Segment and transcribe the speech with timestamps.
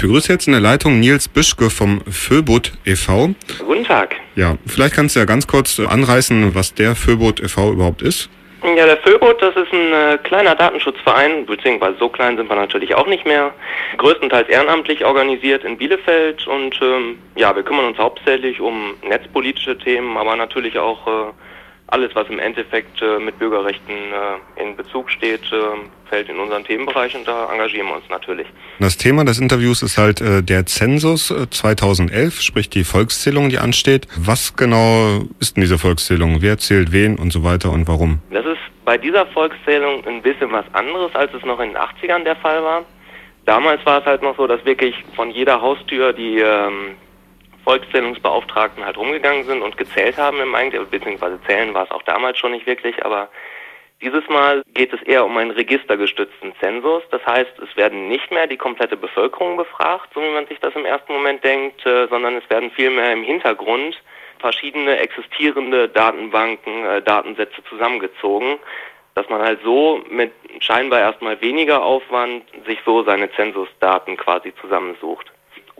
[0.00, 3.34] Ich begrüße jetzt in der Leitung Nils Büschke vom Föbot e.V.
[3.58, 4.16] Guten Tag.
[4.34, 7.72] Ja, vielleicht kannst du ja ganz kurz anreißen, was der Föbot e.V.
[7.72, 8.30] überhaupt ist.
[8.62, 12.94] Ja, der Föbot, das ist ein äh, kleiner Datenschutzverein, beziehungsweise so klein sind wir natürlich
[12.94, 13.52] auch nicht mehr.
[13.98, 20.16] Größtenteils ehrenamtlich organisiert in Bielefeld und ähm, ja, wir kümmern uns hauptsächlich um netzpolitische Themen,
[20.16, 21.32] aber natürlich auch äh,
[21.90, 25.56] alles, was im Endeffekt äh, mit Bürgerrechten äh, in Bezug steht, äh,
[26.08, 28.46] fällt in unseren Themenbereich und da engagieren wir uns natürlich.
[28.78, 33.58] Das Thema des Interviews ist halt äh, der Zensus 2011, äh, sprich die Volkszählung, die
[33.58, 34.06] ansteht.
[34.16, 36.38] Was genau ist denn diese Volkszählung?
[36.40, 38.20] Wer zählt wen und so weiter und warum?
[38.30, 42.24] Das ist bei dieser Volkszählung ein bisschen was anderes, als es noch in den 80ern
[42.24, 42.84] der Fall war.
[43.46, 46.96] Damals war es halt noch so, dass wirklich von jeder Haustür die ähm,
[47.64, 52.38] Volkszählungsbeauftragten halt rumgegangen sind und gezählt haben im Eigentlich, beziehungsweise zählen war es auch damals
[52.38, 53.28] schon nicht wirklich, aber
[54.02, 57.02] dieses Mal geht es eher um einen registergestützten Zensus.
[57.10, 60.74] Das heißt, es werden nicht mehr die komplette Bevölkerung befragt, so wie man sich das
[60.74, 64.00] im ersten Moment denkt, äh, sondern es werden vielmehr im Hintergrund
[64.38, 68.58] verschiedene existierende Datenbanken, äh, Datensätze zusammengezogen,
[69.14, 75.30] dass man halt so mit scheinbar erstmal weniger Aufwand sich so seine Zensusdaten quasi zusammensucht.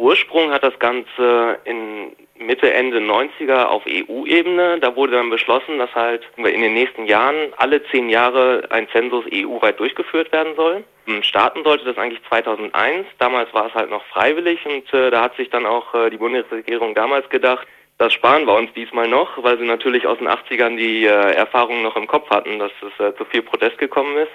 [0.00, 4.78] Ursprung hat das Ganze in Mitte, Ende 90er auf EU-Ebene.
[4.80, 9.26] Da wurde dann beschlossen, dass halt in den nächsten Jahren alle zehn Jahre ein Zensus
[9.32, 10.84] EU-weit durchgeführt werden soll.
[11.22, 13.06] Starten sollte das eigentlich 2001.
[13.18, 16.18] Damals war es halt noch freiwillig und äh, da hat sich dann auch äh, die
[16.18, 17.66] Bundesregierung damals gedacht,
[17.98, 21.82] das sparen wir uns diesmal noch, weil sie natürlich aus den 80ern die äh, Erfahrungen
[21.82, 24.32] noch im Kopf hatten, dass es äh, zu viel Protest gekommen ist.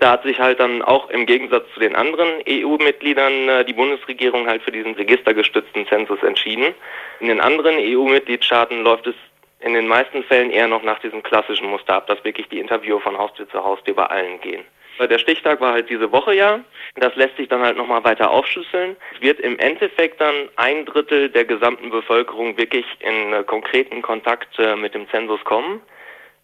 [0.00, 4.46] Da hat sich halt dann auch im Gegensatz zu den anderen EU-Mitgliedern äh, die Bundesregierung
[4.48, 6.74] halt für diesen registergestützten Zensus entschieden.
[7.20, 9.14] In den anderen EU-Mitgliedstaaten läuft es
[9.60, 13.00] in den meisten Fällen eher noch nach diesem klassischen Muster ab, dass wirklich die Interviewer
[13.00, 14.64] von Haustür zu Haustür bei allen gehen.
[14.98, 16.60] Der Stichtag war halt diese Woche ja.
[16.96, 18.96] Das lässt sich dann halt nochmal weiter aufschlüsseln.
[19.14, 24.58] Es wird im Endeffekt dann ein Drittel der gesamten Bevölkerung wirklich in äh, konkreten Kontakt
[24.58, 25.80] äh, mit dem Zensus kommen.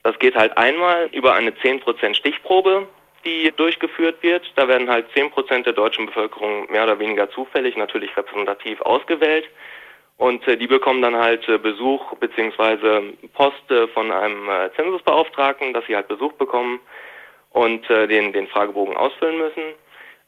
[0.02, 2.88] Das geht halt einmal über eine 10% Stichprobe,
[3.24, 4.50] die durchgeführt wird.
[4.56, 9.48] Da werden halt 10% der deutschen Bevölkerung mehr oder weniger zufällig, natürlich repräsentativ ausgewählt.
[10.16, 15.72] Und äh, die bekommen dann halt äh, Besuch beziehungsweise Post äh, von einem äh, Zensusbeauftragten,
[15.72, 16.80] dass sie halt Besuch bekommen
[17.50, 19.62] und äh, den, den Fragebogen ausfüllen müssen.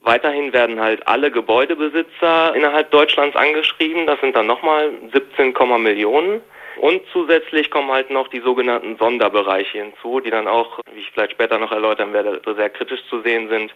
[0.01, 4.07] Weiterhin werden halt alle Gebäudebesitzer innerhalb Deutschlands angeschrieben.
[4.07, 6.41] Das sind dann nochmal 17, Millionen.
[6.77, 11.33] Und zusätzlich kommen halt noch die sogenannten Sonderbereiche hinzu, die dann auch, wie ich vielleicht
[11.33, 13.75] später noch erläutern werde, sehr kritisch zu sehen sind.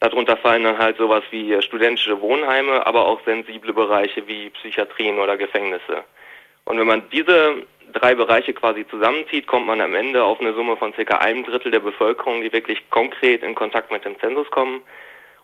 [0.00, 5.18] Darunter fallen dann halt sowas wie äh, studentische Wohnheime, aber auch sensible Bereiche wie Psychiatrien
[5.18, 6.04] oder Gefängnisse.
[6.66, 7.62] Und wenn man diese
[7.92, 11.70] drei Bereiche quasi zusammenzieht, kommt man am Ende auf eine Summe von circa einem Drittel
[11.70, 14.82] der Bevölkerung, die wirklich konkret in Kontakt mit dem Zensus kommen.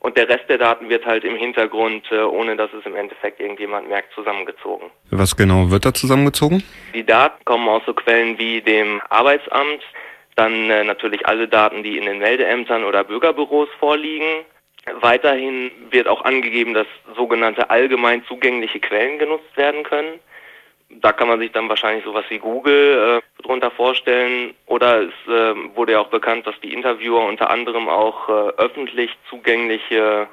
[0.03, 3.39] Und der Rest der Daten wird halt im Hintergrund, äh, ohne dass es im Endeffekt
[3.39, 4.91] irgendjemand merkt, zusammengezogen.
[5.13, 6.65] Was genau wird da zusammengezogen?
[6.93, 9.81] Die Daten kommen aus so Quellen wie dem Arbeitsamt,
[10.35, 14.45] dann äh, natürlich alle Daten, die in den Meldeämtern oder Bürgerbüros vorliegen.
[15.01, 20.19] Weiterhin wird auch angegeben, dass sogenannte allgemein zugängliche Quellen genutzt werden können
[21.01, 24.55] da kann man sich dann wahrscheinlich sowas wie Google äh, drunter vorstellen.
[24.67, 29.11] Oder es äh, wurde ja auch bekannt, dass die Interviewer unter anderem auch äh, öffentlich
[29.29, 30.29] zugängliche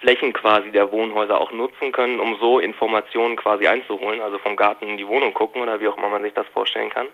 [0.00, 4.86] Flächen quasi der Wohnhäuser auch nutzen können, um so Informationen quasi einzuholen, also vom Garten
[4.88, 7.08] in die Wohnung gucken oder wie auch immer man sich das vorstellen kann.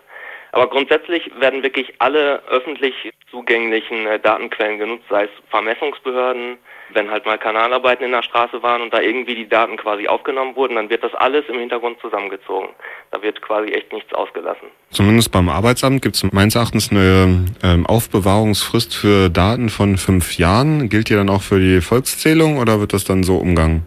[0.55, 2.93] Aber grundsätzlich werden wirklich alle öffentlich
[3.29, 6.57] zugänglichen äh, Datenquellen genutzt, sei es Vermessungsbehörden,
[6.93, 10.55] wenn halt mal Kanalarbeiten in der Straße waren und da irgendwie die Daten quasi aufgenommen
[10.55, 12.69] wurden, dann wird das alles im Hintergrund zusammengezogen.
[13.11, 14.69] Da wird quasi echt nichts ausgelassen.
[14.91, 20.87] Zumindest beim Arbeitsamt gibt es meines Erachtens eine ähm, Aufbewahrungsfrist für Daten von fünf Jahren.
[20.87, 23.85] Gilt die dann auch für die Volkszählung oder wird das dann so umgangen?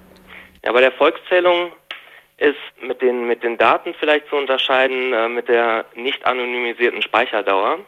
[0.66, 1.72] Ja, bei der Volkszählung
[2.38, 7.80] ist mit den, mit den Daten vielleicht zu unterscheiden äh, mit der nicht anonymisierten Speicherdauer.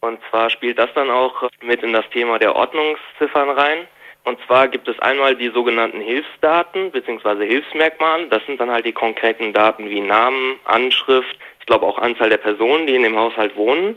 [0.00, 3.88] Und zwar spielt das dann auch mit in das Thema der Ordnungsziffern rein.
[4.24, 7.46] Und zwar gibt es einmal die sogenannten Hilfsdaten bzw.
[7.46, 8.26] Hilfsmerkmale.
[8.28, 12.38] Das sind dann halt die konkreten Daten wie Namen, Anschrift, ich glaube auch Anzahl der
[12.38, 13.96] Personen, die in dem Haushalt wohnen.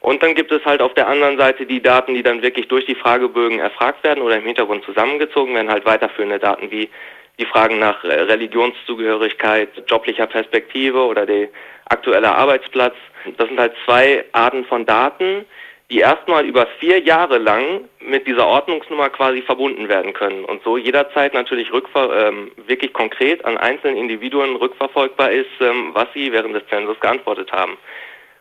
[0.00, 2.86] Und dann gibt es halt auf der anderen Seite die Daten, die dann wirklich durch
[2.86, 6.90] die Fragebögen erfragt werden oder im Hintergrund zusammengezogen werden, halt weiterführende Daten wie
[7.38, 11.48] die Fragen nach Religionszugehörigkeit, joblicher Perspektive oder der
[11.86, 12.94] aktuelle Arbeitsplatz.
[13.36, 15.44] Das sind halt zwei Arten von Daten,
[15.90, 20.78] die erstmal über vier Jahre lang mit dieser Ordnungsnummer quasi verbunden werden können und so
[20.78, 26.66] jederzeit natürlich ähm, wirklich konkret an einzelnen Individuen rückverfolgbar ist, ähm, was sie während des
[26.68, 27.76] Zensus geantwortet haben.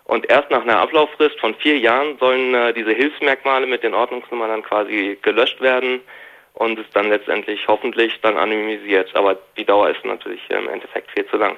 [0.05, 4.49] Und erst nach einer Ablauffrist von vier Jahren sollen äh, diese Hilfsmerkmale mit den Ordnungsnummern
[4.49, 6.01] dann quasi gelöscht werden
[6.53, 9.15] und es dann letztendlich hoffentlich dann anonymisiert.
[9.15, 11.55] Aber die Dauer ist natürlich im Endeffekt viel zu lang.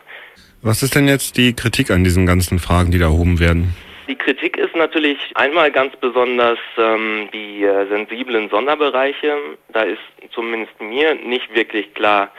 [0.62, 3.76] Was ist denn jetzt die Kritik an diesen ganzen Fragen, die da erhoben werden?
[4.08, 9.38] Die Kritik ist natürlich einmal ganz besonders ähm, die äh, sensiblen Sonderbereiche.
[9.70, 10.02] Da ist
[10.32, 12.30] zumindest mir nicht wirklich klar,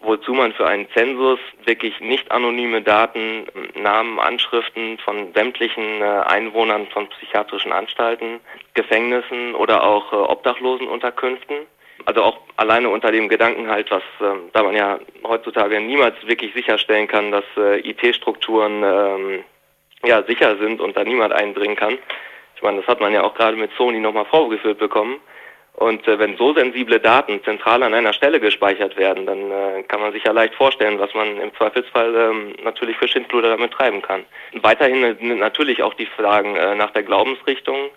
[0.00, 6.86] wozu man für einen Zensus wirklich nicht anonyme Daten, Namen, Anschriften von sämtlichen äh, Einwohnern
[6.88, 8.40] von psychiatrischen Anstalten,
[8.74, 11.56] Gefängnissen oder auch äh, Obdachlosenunterkünften.
[12.04, 16.54] Also auch alleine unter dem Gedanken halt, was, äh, da man ja heutzutage niemals wirklich
[16.54, 19.44] sicherstellen kann, dass äh, IT-Strukturen ähm,
[20.04, 21.98] ja sicher sind und da niemand eindringen kann.
[22.56, 25.20] Ich meine, das hat man ja auch gerade mit Sony nochmal vorgeführt bekommen.
[25.78, 30.00] Und äh, wenn so sensible Daten zentral an einer Stelle gespeichert werden, dann äh, kann
[30.00, 34.02] man sich ja leicht vorstellen, was man im Zweifelsfall ähm, natürlich für Schindluder damit treiben
[34.02, 34.24] kann.
[34.54, 37.90] Weiterhin natürlich auch die Fragen äh, nach der Glaubensrichtung,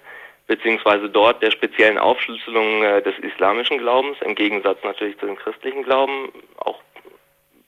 [0.52, 5.84] beziehungsweise dort der speziellen Aufschlüsselung äh, des islamischen Glaubens, im Gegensatz natürlich zu dem christlichen
[5.84, 6.78] Glauben, auch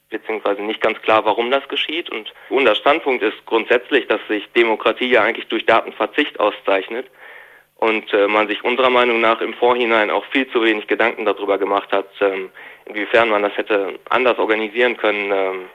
[0.09, 2.09] beziehungsweise nicht ganz klar, warum das geschieht.
[2.09, 7.07] Und unser Standpunkt ist grundsätzlich, dass sich Demokratie ja eigentlich durch Datenverzicht auszeichnet
[7.77, 11.57] und äh, man sich unserer Meinung nach im Vorhinein auch viel zu wenig Gedanken darüber
[11.57, 12.51] gemacht hat, ähm,
[12.83, 15.69] inwiefern man das hätte anders organisieren können, ähm,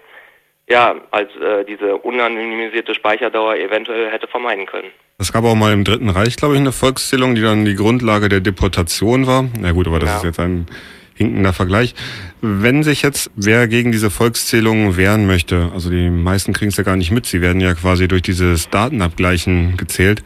[0.68, 4.88] ja, als äh, diese unanonymisierte Speicherdauer eventuell hätte vermeiden können.
[5.18, 8.28] Es gab auch mal im Dritten Reich, glaube ich, eine Volkszählung, die dann die Grundlage
[8.28, 9.46] der Deportation war.
[9.58, 10.16] Na gut, aber das ja.
[10.18, 10.66] ist jetzt ein
[11.14, 11.94] hinkender Vergleich.
[12.40, 16.84] Wenn sich jetzt wer gegen diese Volkszählung wehren möchte, also die meisten kriegen es ja
[16.84, 20.22] gar nicht mit, sie werden ja quasi durch dieses Datenabgleichen gezählt.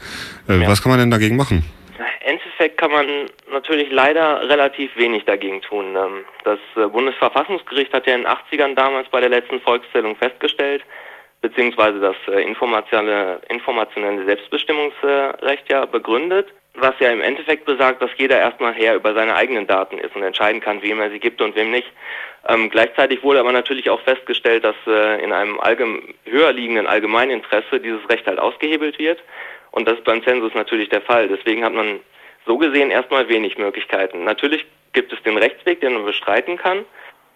[0.49, 0.69] Äh, ja.
[0.69, 1.65] Was kann man denn dagegen machen?
[2.63, 3.07] Endeffekt kann man
[3.51, 5.97] natürlich leider relativ wenig dagegen tun.
[5.97, 10.85] Ähm, das äh, Bundesverfassungsgericht hat ja in den 80ern damals bei der letzten Volkszählung festgestellt,
[11.41, 18.39] beziehungsweise das äh, informationelle, informationelle Selbstbestimmungsrecht ja begründet, was ja im Endeffekt besagt, dass jeder
[18.39, 21.57] erstmal Herr über seine eigenen Daten ist und entscheiden kann, wem er sie gibt und
[21.57, 21.91] wem nicht.
[22.49, 25.59] Ähm, gleichzeitig wurde aber natürlich auch festgestellt, dass äh, in einem
[26.27, 29.19] höher liegenden Allgemeininteresse dieses Recht halt ausgehebelt wird.
[29.73, 31.27] Und das ist beim Zensus natürlich der Fall.
[31.29, 32.01] Deswegen hat man
[32.47, 34.25] so gesehen erstmal wenig Möglichkeiten.
[34.25, 36.85] Natürlich gibt es den Rechtsweg, den man bestreiten kann.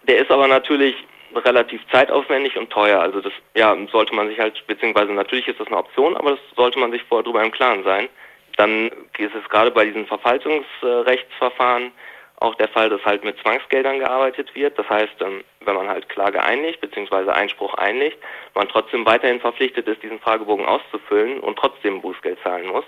[0.07, 0.95] Der ist aber natürlich
[1.35, 2.99] relativ zeitaufwendig und teuer.
[2.99, 6.39] Also das ja sollte man sich halt, beziehungsweise natürlich ist das eine Option, aber das
[6.55, 8.09] sollte man sich vorher darüber im Klaren sein.
[8.55, 8.87] Dann
[9.17, 11.91] ist es gerade bei diesen Verfaltungsrechtsverfahren
[12.39, 14.77] auch der Fall, dass halt mit Zwangsgeldern gearbeitet wird.
[14.77, 17.31] Das heißt, ähm, wenn man halt Klage einlegt bzw.
[17.31, 18.17] Einspruch einlegt,
[18.53, 22.85] man trotzdem weiterhin verpflichtet ist, diesen Fragebogen auszufüllen und trotzdem Bußgeld zahlen muss.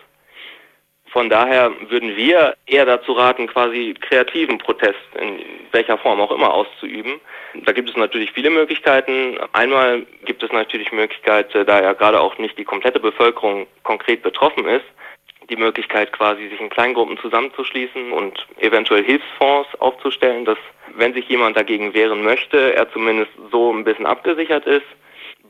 [1.11, 5.39] Von daher würden wir eher dazu raten, quasi kreativen Protest in
[5.71, 7.19] welcher Form auch immer auszuüben.
[7.65, 9.37] Da gibt es natürlich viele Möglichkeiten.
[9.53, 14.21] Einmal gibt es natürlich Möglichkeit, äh, da ja gerade auch nicht die komplette Bevölkerung konkret
[14.21, 14.85] betroffen ist,
[15.49, 20.59] die Möglichkeit quasi, sich in Kleingruppen zusammenzuschließen und eventuell Hilfsfonds aufzustellen, dass
[20.95, 24.85] wenn sich jemand dagegen wehren möchte, er zumindest so ein bisschen abgesichert ist.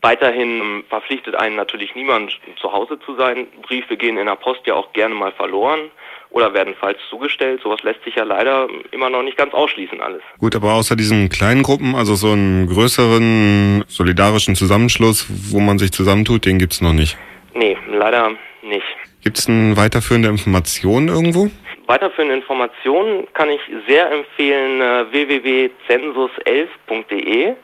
[0.01, 3.47] Weiterhin verpflichtet einen natürlich niemand, zu Hause zu sein.
[3.61, 5.91] Briefe gehen in der Post ja auch gerne mal verloren
[6.29, 7.61] oder werden falsch zugestellt.
[7.63, 10.21] Sowas lässt sich ja leider immer noch nicht ganz ausschließen alles.
[10.37, 15.91] Gut, aber außer diesen kleinen Gruppen, also so einen größeren solidarischen Zusammenschluss, wo man sich
[15.91, 17.17] zusammentut, den gibt's noch nicht.
[17.53, 18.31] Nee, leider
[18.61, 18.85] nicht.
[19.23, 21.49] Gibt es eine weiterführende Informationen irgendwo?
[21.87, 27.55] Weiterführende Informationen kann ich sehr empfehlen äh, www.census11.de.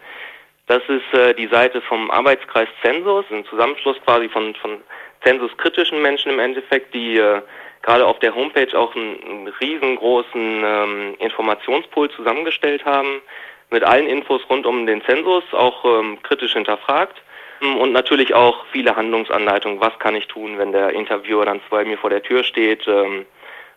[0.67, 4.81] Das ist äh, die Seite vom Arbeitskreis Census, ein Zusammenschluss quasi von, von
[5.23, 7.41] zensuskritischen Menschen im Endeffekt, die äh,
[7.83, 13.21] gerade auf der Homepage auch einen, einen riesengroßen ähm, Informationspool zusammengestellt haben,
[13.69, 17.21] mit allen Infos rund um den Zensus, auch ähm, kritisch hinterfragt.
[17.61, 19.79] Und natürlich auch viele Handlungsanleitungen.
[19.79, 22.85] Was kann ich tun, wenn der Interviewer dann bei mir vor der Tür steht?
[22.87, 23.25] Ähm,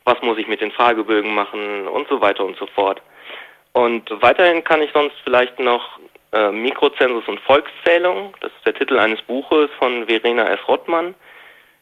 [0.04, 1.86] was muss ich mit den Fragebögen machen?
[1.86, 3.00] Und so weiter und so fort.
[3.72, 6.00] Und weiterhin kann ich sonst vielleicht noch
[6.32, 10.60] äh, Mikrozensus und Volkszählung, das ist der Titel eines Buches von Verena S.
[10.68, 11.14] Rottmann,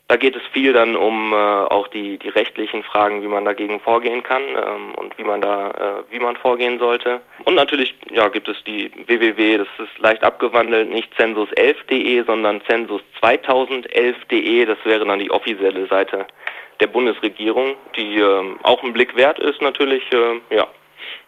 [0.09, 3.81] da geht es viel dann um äh, auch die, die rechtlichen Fragen, wie man dagegen
[3.81, 7.21] vorgehen kann ähm, und wie man da, äh, wie man vorgehen sollte.
[7.45, 14.67] Und natürlich, ja, gibt es die www, das ist leicht abgewandelt, nicht census11.de, sondern census2011.de,
[14.67, 16.27] das wäre dann die offizielle Seite
[16.79, 20.69] der Bundesregierung, die äh, auch ein Blick wert ist natürlich, äh, ja,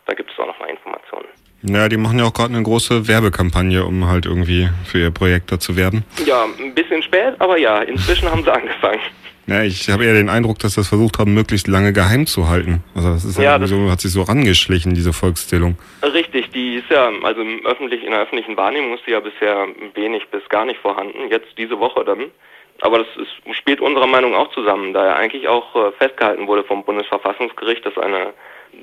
[0.07, 1.27] da gibt es auch nochmal Informationen.
[1.63, 5.51] Ja, die machen ja auch gerade eine große Werbekampagne, um halt irgendwie für ihr Projekt
[5.51, 6.05] da zu werben.
[6.25, 9.01] Ja, ein bisschen spät, aber ja, inzwischen haben sie angefangen.
[9.49, 12.49] Ja, ich habe eher den Eindruck, dass sie das versucht haben, möglichst lange geheim zu
[12.51, 12.85] halten.
[12.95, 15.79] Also das ist ja, halt so, hat sich so rangeschlichen, diese Volkszählung.
[16.03, 19.67] Richtig, die ist ja, also im öffentlich, in der öffentlichen Wahrnehmung ist sie ja bisher
[19.95, 21.31] wenig bis gar nicht vorhanden.
[21.31, 22.27] Jetzt diese Woche dann.
[22.83, 26.63] Aber das ist, spielt unserer Meinung auch zusammen, da ja eigentlich auch äh, festgehalten wurde
[26.63, 28.35] vom Bundesverfassungsgericht, dass eine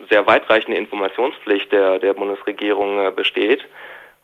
[0.10, 3.66] sehr weitreichende Informationspflicht der, der Bundesregierung äh, besteht.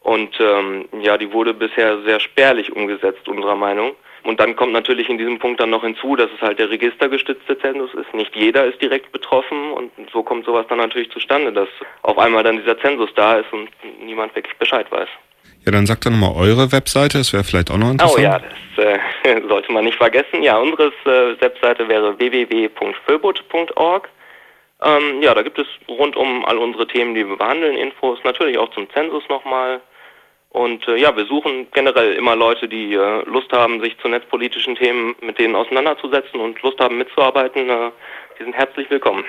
[0.01, 3.95] Und ähm, ja, die wurde bisher sehr spärlich umgesetzt, unserer Meinung.
[4.23, 7.57] Und dann kommt natürlich in diesem Punkt dann noch hinzu, dass es halt der registergestützte
[7.59, 8.13] Zensus ist.
[8.13, 11.69] Nicht jeder ist direkt betroffen und so kommt sowas dann natürlich zustande, dass
[12.03, 13.69] auf einmal dann dieser Zensus da ist und
[14.03, 15.09] niemand wirklich Bescheid weiß.
[15.65, 18.19] Ja, dann sagt doch nochmal eure Webseite, das wäre vielleicht auch noch interessant.
[18.19, 18.39] Oh ja,
[18.75, 18.85] das
[19.23, 20.41] äh, sollte man nicht vergessen.
[20.41, 24.09] Ja, unsere äh, Webseite wäre www.föbut.org.
[24.83, 28.57] Ähm, ja, da gibt es rund um all unsere Themen, die wir behandeln, Infos, natürlich
[28.57, 29.81] auch zum Zensus nochmal.
[30.49, 34.75] Und äh, ja, wir suchen generell immer Leute, die äh, Lust haben, sich zu netzpolitischen
[34.75, 37.69] Themen mit denen auseinanderzusetzen und Lust haben mitzuarbeiten.
[37.69, 37.91] Äh,
[38.37, 39.19] die sind herzlich willkommen.